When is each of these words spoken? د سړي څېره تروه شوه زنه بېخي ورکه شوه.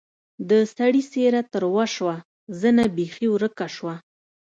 د 0.49 0.51
سړي 0.75 1.01
څېره 1.11 1.41
تروه 1.53 1.83
شوه 1.95 2.15
زنه 2.61 2.83
بېخي 2.97 3.27
ورکه 3.31 3.67
شوه. 3.75 3.95